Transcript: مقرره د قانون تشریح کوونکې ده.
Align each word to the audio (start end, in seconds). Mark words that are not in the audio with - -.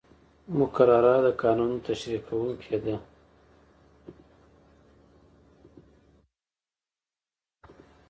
مقرره 0.59 1.15
د 1.25 1.27
قانون 1.41 1.71
تشریح 1.87 2.21
کوونکې 2.27 2.77
ده. 2.85 2.95